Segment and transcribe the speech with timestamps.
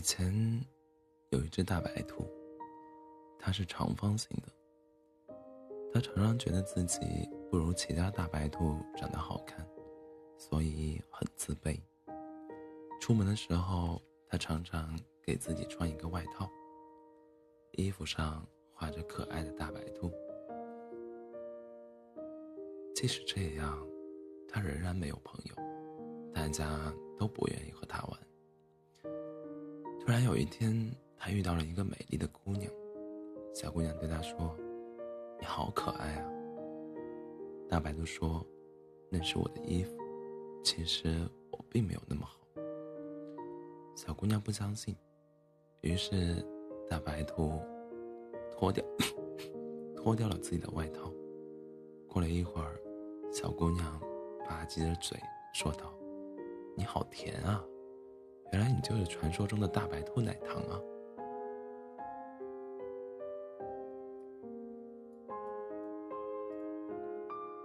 [0.00, 0.32] 以前
[1.28, 2.24] 有一只大白兔，
[3.38, 5.36] 它是长方形的。
[5.92, 6.98] 它常常觉得自己
[7.50, 9.68] 不如其他大白兔长得好看，
[10.38, 11.78] 所以很自卑。
[12.98, 16.50] 出门的时候，它常常给自己穿一个外套，
[17.72, 18.42] 衣服上
[18.72, 20.10] 画着可爱的大白兔。
[22.94, 23.86] 即使这样，
[24.48, 25.54] 它仍然没有朋友，
[26.32, 28.19] 大家都不愿意和它玩。
[30.24, 32.70] 有一天，他遇到了一个美丽的姑娘。
[33.54, 34.56] 小姑娘对他说
[35.38, 36.30] ：“你好可爱啊。”
[37.68, 38.44] 大白兔说
[39.10, 39.96] ：“那是我的衣服，
[40.64, 42.38] 其实我并没有那么好。”
[43.94, 44.96] 小姑娘不相信，
[45.82, 46.44] 于是
[46.88, 47.60] 大白兔
[48.50, 48.84] 脱掉
[49.94, 51.12] 脱掉了自己的外套。
[52.08, 52.80] 过了一会儿，
[53.32, 54.00] 小姑娘
[54.48, 55.18] 吧唧着嘴
[55.52, 55.92] 说道
[56.76, 57.64] ：“你好甜啊。”
[58.52, 60.80] 原来你就是传说中的大白兔奶糖啊！